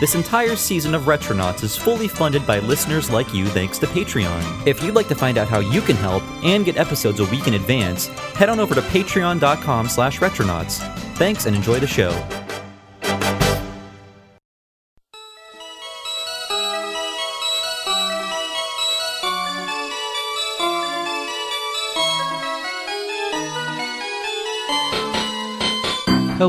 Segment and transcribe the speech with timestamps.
[0.00, 4.64] This entire season of Retronauts is fully funded by listeners like you thanks to Patreon.
[4.64, 7.48] If you'd like to find out how you can help and get episodes a week
[7.48, 10.78] in advance, head on over to patreon.com slash retronauts.
[11.16, 12.12] Thanks and enjoy the show.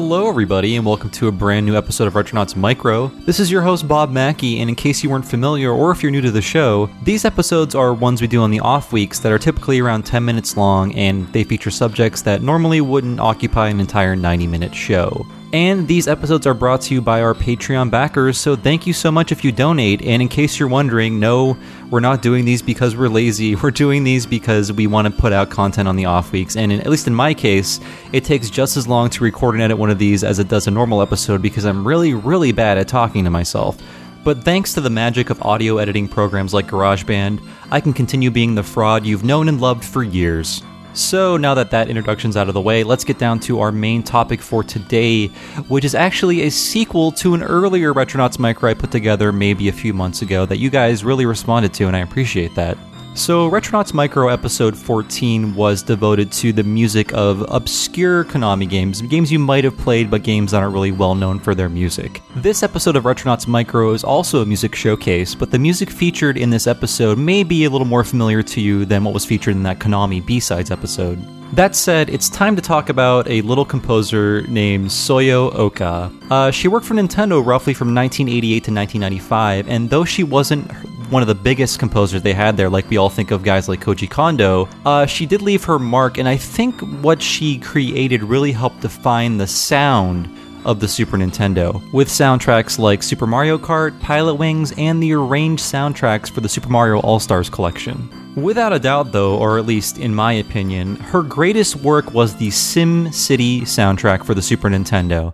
[0.01, 3.09] Hello, everybody, and welcome to a brand new episode of Retronauts Micro.
[3.25, 6.09] This is your host, Bob Mackey, and in case you weren't familiar or if you're
[6.09, 9.29] new to the show, these episodes are ones we do on the off weeks that
[9.33, 13.81] are typically around 10 minutes long, and they feature subjects that normally wouldn't occupy an
[13.81, 15.27] entire 90 minute show.
[15.51, 19.11] And these episodes are brought to you by our Patreon backers, so thank you so
[19.11, 19.99] much if you donate.
[20.03, 21.57] And in case you're wondering, no,
[21.89, 23.55] we're not doing these because we're lazy.
[23.59, 26.55] We're doing these because we want to put out content on the off weeks.
[26.55, 27.79] And in, at least in my case,
[28.13, 30.67] it takes just as long to record and edit one of these as it does
[30.67, 33.81] a normal episode because I'm really, really bad at talking to myself.
[34.23, 37.41] But thanks to the magic of audio editing programs like GarageBand,
[37.71, 40.61] I can continue being the fraud you've known and loved for years.
[40.93, 44.01] So, now that that introduction's out of the way, let's get down to our main
[44.01, 45.27] topic for today,
[45.67, 49.71] which is actually a sequel to an earlier Retronauts Micro I put together maybe a
[49.71, 52.77] few months ago that you guys really responded to, and I appreciate that.
[53.19, 59.29] So, Retronauts Micro episode 14 was devoted to the music of obscure Konami games, games
[59.29, 62.21] you might have played, but games that aren't really well known for their music.
[62.37, 66.49] This episode of Retronauts Micro is also a music showcase, but the music featured in
[66.49, 69.63] this episode may be a little more familiar to you than what was featured in
[69.63, 71.19] that Konami B Sides episode.
[71.53, 76.09] That said, it's time to talk about a little composer named Soyo Oka.
[76.31, 80.71] Uh, she worked for Nintendo roughly from 1988 to 1995, and though she wasn't
[81.09, 83.79] one of the biggest composers they had there, like we all think of guys like
[83.79, 88.51] Koji Kondo, uh, she did leave her mark, and I think what she created really
[88.51, 90.29] helped define the sound
[90.65, 96.29] of the Super Nintendo, with soundtracks like Super Mario Kart, Pilotwings, and the arranged soundtracks
[96.29, 98.09] for the Super Mario All Stars collection.
[98.35, 102.49] Without a doubt, though, or at least in my opinion, her greatest work was the
[102.49, 105.33] SimCity soundtrack for the Super Nintendo.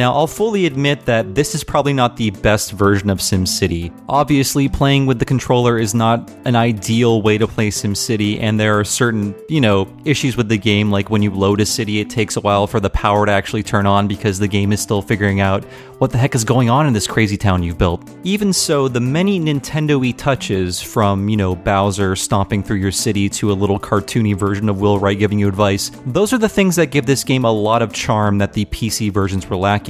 [0.00, 3.92] Now, I'll fully admit that this is probably not the best version of SimCity.
[4.08, 8.78] Obviously, playing with the controller is not an ideal way to play SimCity, and there
[8.78, 12.08] are certain, you know, issues with the game, like when you load a city, it
[12.08, 15.02] takes a while for the power to actually turn on because the game is still
[15.02, 15.66] figuring out
[15.98, 18.02] what the heck is going on in this crazy town you've built.
[18.24, 23.28] Even so, the many Nintendo y touches, from, you know, Bowser stomping through your city
[23.28, 26.76] to a little cartoony version of Will Wright giving you advice, those are the things
[26.76, 29.89] that give this game a lot of charm that the PC versions were lacking.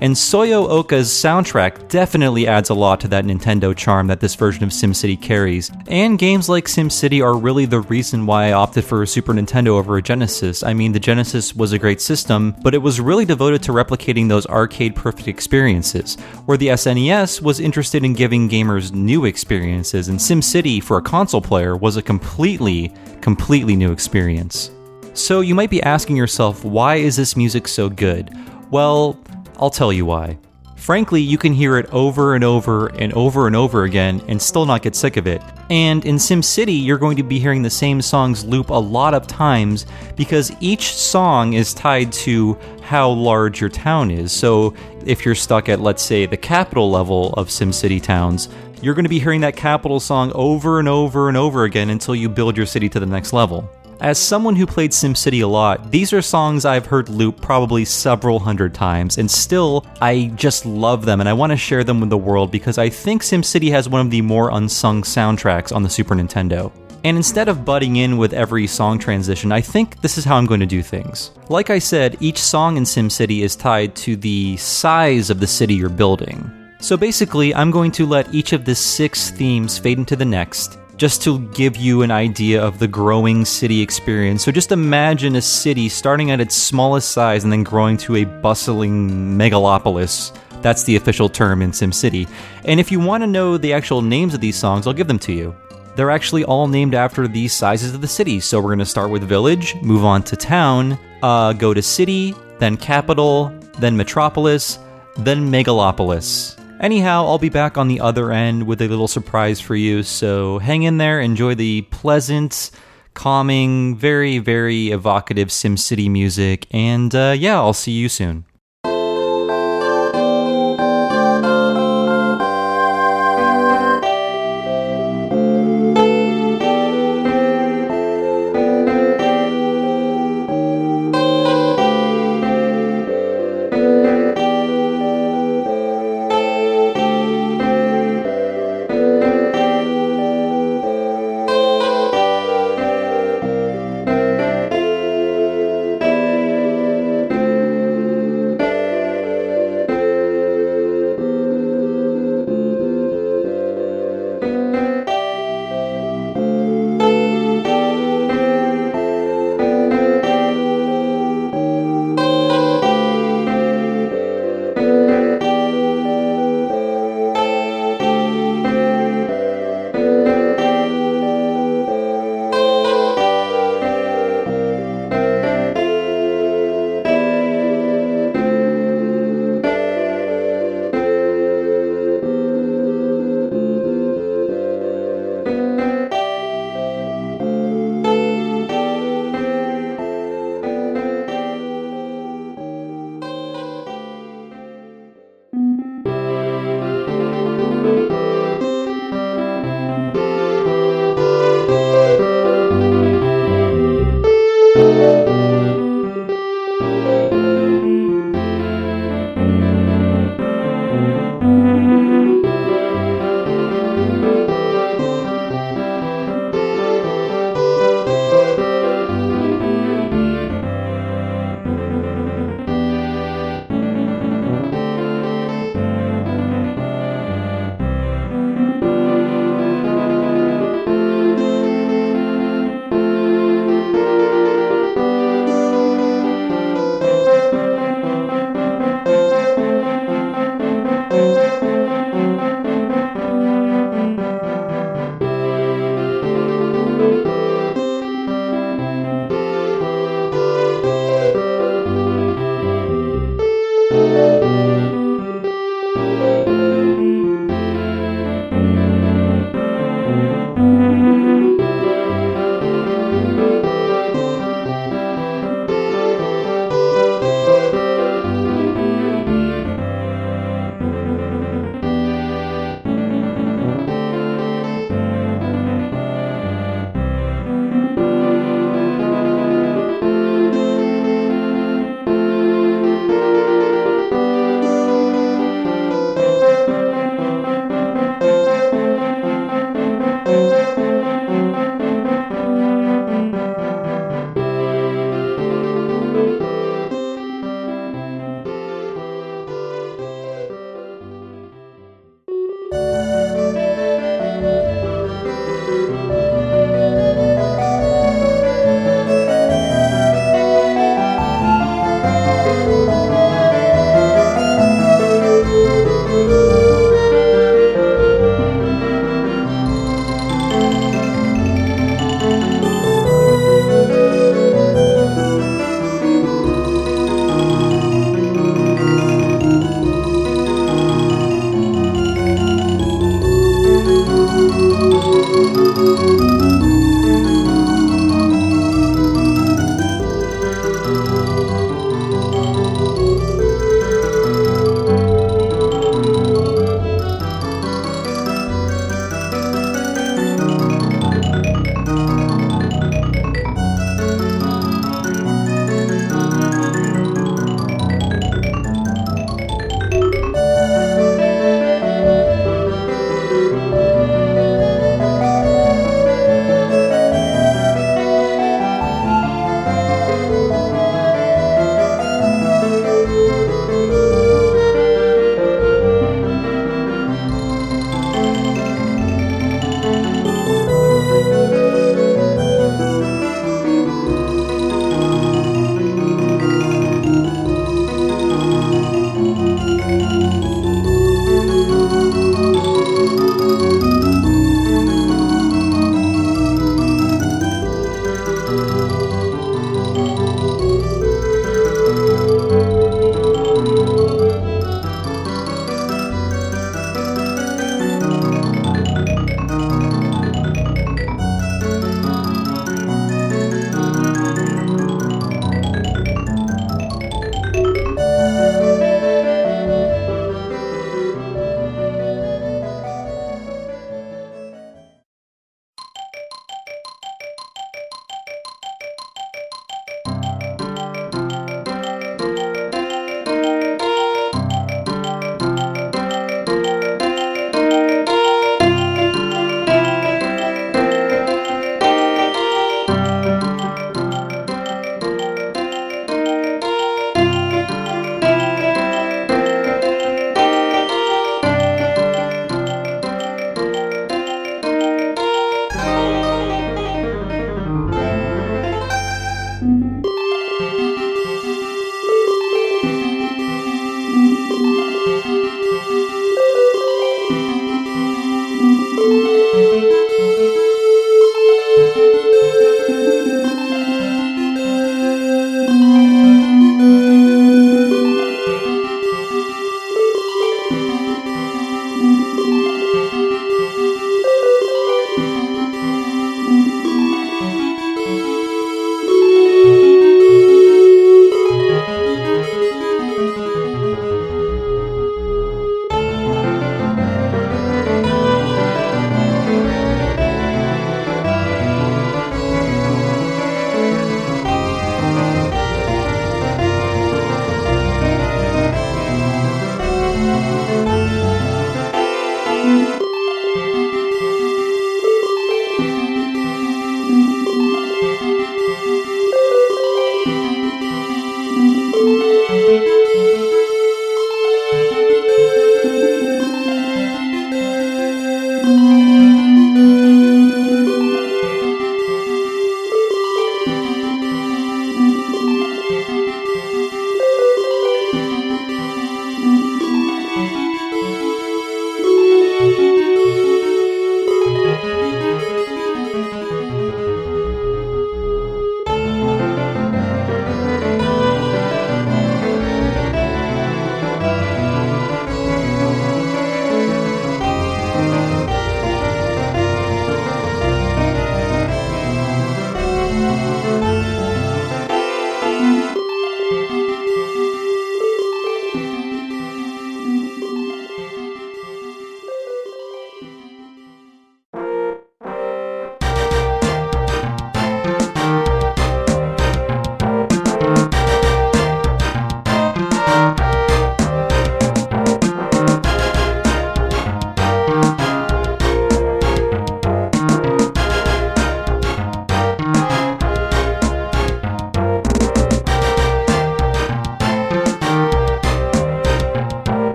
[0.00, 4.64] And Soyo Oka's soundtrack definitely adds a lot to that Nintendo charm that this version
[4.64, 5.70] of SimCity carries.
[5.88, 9.68] And games like SimCity are really the reason why I opted for a Super Nintendo
[9.68, 10.62] over a Genesis.
[10.62, 14.28] I mean, the Genesis was a great system, but it was really devoted to replicating
[14.28, 16.16] those arcade perfect experiences,
[16.46, 21.40] where the SNES was interested in giving gamers new experiences, and SimCity for a console
[21.40, 24.70] player was a completely, completely new experience.
[25.12, 28.30] So you might be asking yourself, why is this music so good?
[28.70, 29.18] Well,
[29.60, 30.38] I'll tell you why.
[30.76, 34.64] Frankly, you can hear it over and over and over and over again and still
[34.64, 35.42] not get sick of it.
[35.68, 39.26] And in SimCity, you're going to be hearing the same songs loop a lot of
[39.26, 39.84] times
[40.16, 44.32] because each song is tied to how large your town is.
[44.32, 48.48] So if you're stuck at, let's say, the capital level of SimCity towns,
[48.80, 52.14] you're going to be hearing that capital song over and over and over again until
[52.14, 53.70] you build your city to the next level.
[54.00, 58.38] As someone who played SimCity a lot, these are songs I've heard loop probably several
[58.38, 62.08] hundred times, and still, I just love them and I want to share them with
[62.08, 65.90] the world because I think SimCity has one of the more unsung soundtracks on the
[65.90, 66.72] Super Nintendo.
[67.04, 70.46] And instead of butting in with every song transition, I think this is how I'm
[70.46, 71.32] going to do things.
[71.50, 75.74] Like I said, each song in SimCity is tied to the size of the city
[75.74, 76.50] you're building.
[76.80, 80.78] So basically, I'm going to let each of the six themes fade into the next,
[81.00, 84.44] just to give you an idea of the growing city experience.
[84.44, 88.24] So just imagine a city starting at its smallest size and then growing to a
[88.24, 89.08] bustling
[89.38, 90.36] megalopolis.
[90.60, 92.28] That's the official term in SimCity.
[92.66, 95.18] And if you want to know the actual names of these songs, I'll give them
[95.20, 95.56] to you.
[95.96, 98.38] They're actually all named after the sizes of the city.
[98.38, 102.34] So we're going to start with village, move on to town, uh, go to city,
[102.58, 104.78] then capital, then metropolis,
[105.16, 106.59] then megalopolis.
[106.80, 110.58] Anyhow, I'll be back on the other end with a little surprise for you, so
[110.60, 112.70] hang in there, enjoy the pleasant,
[113.12, 118.46] calming, very, very evocative SimCity music, and uh, yeah, I'll see you soon.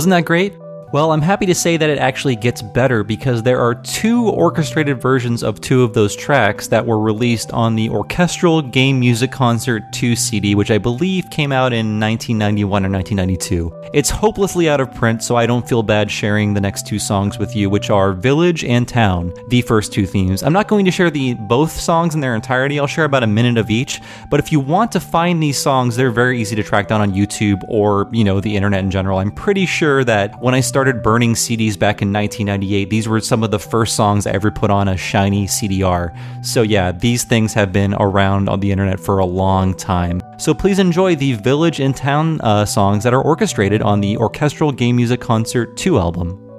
[0.00, 0.59] Wasn't that great?
[0.92, 5.00] Well, I'm happy to say that it actually gets better because there are two orchestrated
[5.00, 9.84] versions of two of those tracks that were released on the Orchestral Game Music Concert
[9.92, 13.72] 2 CD, which I believe came out in 1991 or 1992.
[13.94, 17.38] It's hopelessly out of print, so I don't feel bad sharing the next two songs
[17.38, 20.42] with you, which are Village and Town, the first two themes.
[20.42, 23.28] I'm not going to share the both songs in their entirety, I'll share about a
[23.28, 26.64] minute of each, but if you want to find these songs, they're very easy to
[26.64, 29.18] track down on YouTube or, you know, the internet in general.
[29.18, 33.20] I'm pretty sure that when I started started burning CDs back in 1998, these were
[33.20, 36.16] some of the first songs I ever put on a shiny CDR.
[36.42, 40.22] So, yeah, these things have been around on the internet for a long time.
[40.38, 44.72] So, please enjoy the Village and Town uh, songs that are orchestrated on the Orchestral
[44.72, 46.49] Game Music Concert 2 album.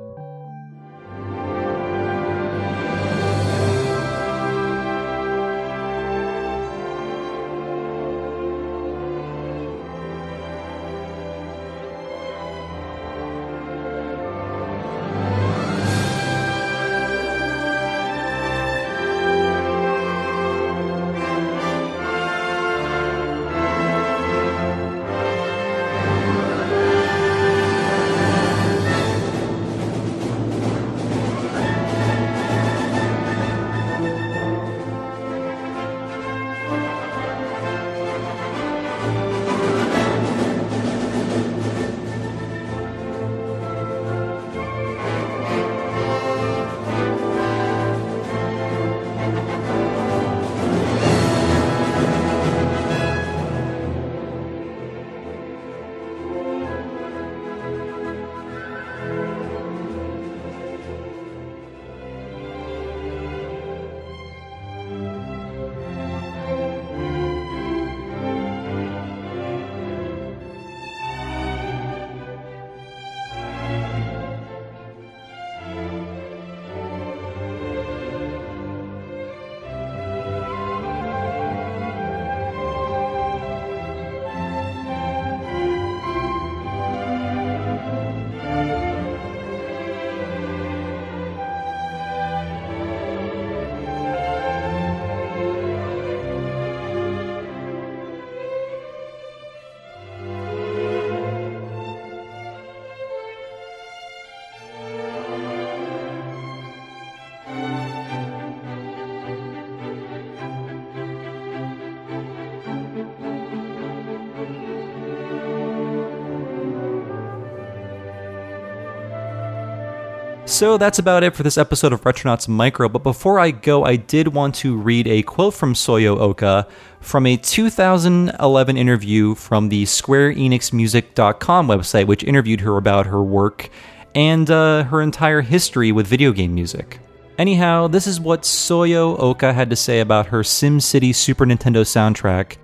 [120.61, 122.87] So that's about it for this episode of Retronauts Micro.
[122.87, 126.67] But before I go, I did want to read a quote from Soyo Oka
[126.99, 133.71] from a 2011 interview from the SquareEnixMusic.com website, which interviewed her about her work
[134.13, 136.99] and uh, her entire history with video game music.
[137.39, 142.57] Anyhow, this is what Soyo Oka had to say about her SimCity Super Nintendo soundtrack.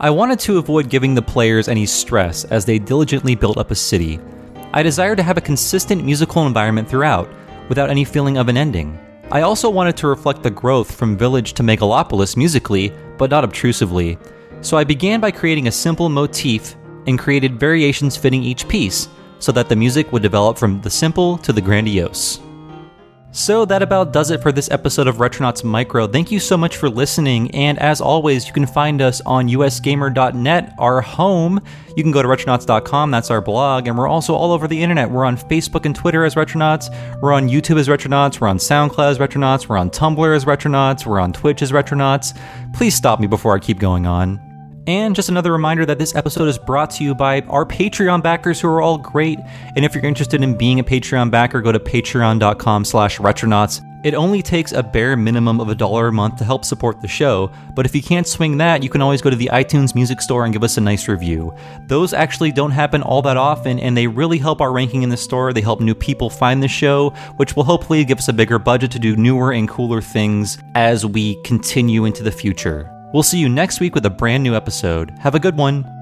[0.00, 3.74] I wanted to avoid giving the players any stress as they diligently built up a
[3.74, 4.18] city.
[4.76, 7.30] I desired to have a consistent musical environment throughout,
[7.70, 8.98] without any feeling of an ending.
[9.30, 14.18] I also wanted to reflect the growth from Village to Megalopolis musically, but not obtrusively.
[14.60, 19.08] So I began by creating a simple motif and created variations fitting each piece,
[19.38, 22.38] so that the music would develop from the simple to the grandiose.
[23.36, 26.06] So that about does it for this episode of Retronauts Micro.
[26.06, 30.74] Thank you so much for listening, and as always, you can find us on usgamer.net,
[30.78, 31.60] our home.
[31.94, 35.10] You can go to retronauts.com, that's our blog, and we're also all over the internet.
[35.10, 36.88] We're on Facebook and Twitter as Retronauts,
[37.20, 41.04] we're on YouTube as Retronauts, we're on SoundCloud as Retronauts, we're on Tumblr as Retronauts,
[41.04, 42.34] we're on Twitch as Retronauts.
[42.72, 44.45] Please stop me before I keep going on.
[44.86, 48.60] And just another reminder that this episode is brought to you by our Patreon backers
[48.60, 49.40] who are all great.
[49.74, 53.82] And if you're interested in being a Patreon backer, go to patreon.com slash retronauts.
[54.04, 57.08] It only takes a bare minimum of a dollar a month to help support the
[57.08, 60.20] show, but if you can't swing that, you can always go to the iTunes Music
[60.20, 61.52] Store and give us a nice review.
[61.88, 65.16] Those actually don't happen all that often, and they really help our ranking in the
[65.16, 65.52] store.
[65.52, 68.92] They help new people find the show, which will hopefully give us a bigger budget
[68.92, 72.95] to do newer and cooler things as we continue into the future.
[73.12, 75.16] We'll see you next week with a brand new episode.
[75.20, 75.95] Have a good one.